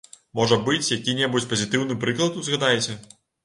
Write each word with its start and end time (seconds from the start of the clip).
Можа 0.37 0.57
быць, 0.69 0.93
які-небудзь 0.95 1.47
пазітыўны 1.53 2.01
прыклад 2.07 2.43
узгадаеце? 2.43 3.01